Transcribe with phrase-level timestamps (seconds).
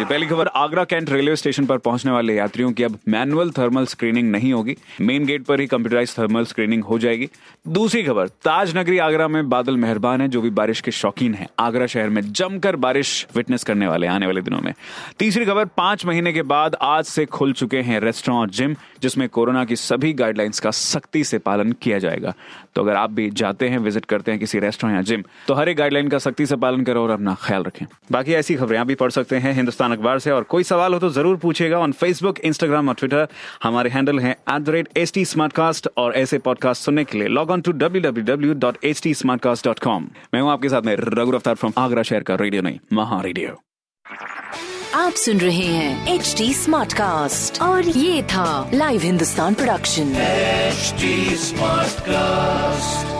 [0.00, 3.86] जी, पहली खबर, Agra cantt railway station पर पहुँचने वाले यात्रियों की अब मैनुअल थर्मल
[3.86, 7.28] स्क्रीनिंग नहीं होगी। मेन गेट पर ही कंप्यूटराइज थर्मल स्क्रीनिंग हो जाएगी।
[7.68, 11.48] दूसरी खबर ताज नगरी आगरा में बादल मेहरबान है, जो भी बारिश के शौकीन है।
[11.58, 14.72] आगरा शहर में जमकर बारिश विटनेस करने वाले आने वाले दिनों में।
[15.18, 19.28] तीसरी खबर, पाँच महीने के बाद आज से खुल चुके हैं रेस्टोरेंट और जिम, जिसमें
[19.28, 22.34] कोरोना की सभी गाइडलाइंस का सख्ती से पालन किया जाएगा।
[22.74, 25.68] तो अगर आप भी जाते हैं, विज़िट करते हैं किसी रेस्टोरेंट या जिम तो हर
[25.68, 28.86] एक गाइडलाइन का सख्ती से पालन करो और अपना ख्याल रखें। बाकी ऐसी खबरें आप
[28.86, 31.92] भी पढ़ सकते हैं हिंदुस्तान अखबार से। और कोई सवाल हो तो ज़रूर पूछेगा ऑन
[31.92, 33.28] फेसबुक इंस्टाग्राम और ट्विटर
[33.62, 35.24] हमारे हैंडल है at the rate H T
[35.96, 39.14] और ऐसे पॉडकास्ट सुनने के लिए log on to W W W dot H T
[40.34, 43.60] मैं हूँ आपके साथ में रघु रफ्तार फ्रॉम आगरा शहर का रेडियो नहीं महा रेडियो
[44.94, 50.12] आप सुन रहे हैं एच डी स्मार्ट कास्ट और ये था live Hindustan production
[51.36, 53.19] smart cast